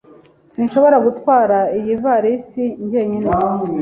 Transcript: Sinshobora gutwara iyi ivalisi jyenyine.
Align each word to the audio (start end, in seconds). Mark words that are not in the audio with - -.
Sinshobora 0.53 0.97
gutwara 1.05 1.57
iyi 1.77 1.91
ivalisi 1.95 2.63
jyenyine. 2.89 3.29